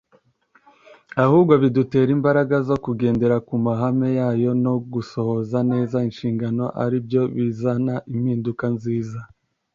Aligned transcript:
ahubwo 1.23 1.53
bidutera 1.61 2.09
imbaraga 2.17 2.55
zo 2.67 2.77
kugendera 2.83 3.35
ku 3.47 3.55
mahame 3.65 4.09
yayo 4.19 4.51
no 4.63 4.73
gusohoza 4.93 5.57
neza 5.71 5.97
inshingano 6.07 6.65
ari 6.83 6.97
byo 7.05 7.21
bizana 7.35 7.93
impinduka 8.13 8.65
nziza 8.75 9.19